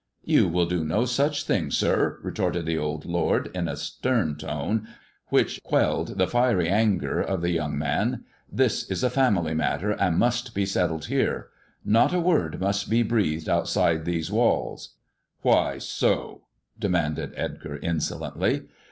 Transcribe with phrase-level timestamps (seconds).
[0.35, 4.87] "You will do no such thing, sir," retorted the old lord, in a stern tone
[5.27, 10.55] which quelled the fiery anger of the young man;this is a family matter and must
[10.55, 11.49] be settled here.
[11.85, 14.95] Not a word must be breathed outside these walls.""
[15.43, 16.45] Why so
[16.79, 18.63] ]"demanded Edgar insolently.